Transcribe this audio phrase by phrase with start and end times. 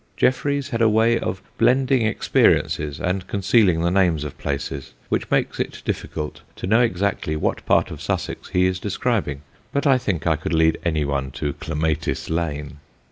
[0.17, 5.59] Jefferies had a way of blending experiences and concealing the names of places, which makes
[5.59, 9.41] it difficult to know exactly what part of Sussex he is describing;
[9.71, 12.79] but I think I could lead anyone to Clematis Lane.